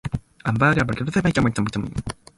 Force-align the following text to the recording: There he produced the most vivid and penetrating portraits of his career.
There 0.51 0.73
he 0.73 0.79
produced 0.79 1.13
the 1.13 1.21
most 1.21 1.35
vivid 1.35 1.37
and 1.37 1.55
penetrating 1.55 1.63
portraits 1.63 1.75
of 1.75 1.85
his 1.85 1.93
career. 1.93 2.21